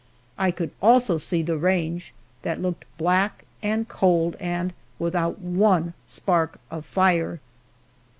I 0.35 0.49
could 0.49 0.71
also 0.81 1.19
see 1.19 1.43
the 1.43 1.57
range 1.59 2.11
that 2.41 2.59
looked 2.59 2.85
black 2.97 3.45
and 3.61 3.87
cold 3.87 4.35
and 4.39 4.73
without 4.97 5.37
one 5.37 5.93
spark 6.07 6.59
of 6.71 6.87
fire! 6.87 7.39